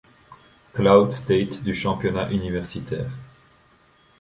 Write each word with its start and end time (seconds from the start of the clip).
Cloud 0.73 1.11
State 1.11 1.63
du 1.63 1.75
championnat 1.75 2.31
universitaire. 2.31 3.11